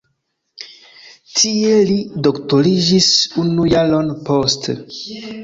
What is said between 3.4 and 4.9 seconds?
unu jaron poste.